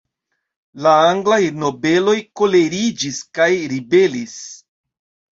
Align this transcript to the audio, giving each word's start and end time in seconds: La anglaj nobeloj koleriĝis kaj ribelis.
La 0.85 0.93
anglaj 1.09 1.37
nobeloj 1.63 2.15
koleriĝis 2.41 3.19
kaj 3.41 3.47
ribelis. 3.75 4.33